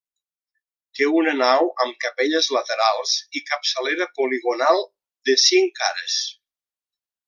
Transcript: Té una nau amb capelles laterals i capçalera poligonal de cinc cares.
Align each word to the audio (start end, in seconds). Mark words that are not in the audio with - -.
Té 0.99 1.09
una 1.17 1.33
nau 1.41 1.69
amb 1.85 1.99
capelles 2.05 2.49
laterals 2.57 3.13
i 3.41 3.45
capçalera 3.53 4.11
poligonal 4.19 4.85
de 5.31 5.41
cinc 5.49 5.81
cares. 5.83 6.21